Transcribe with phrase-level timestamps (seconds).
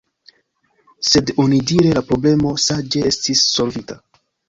[1.09, 4.05] Sed onidire la problemo saĝe estis solvita.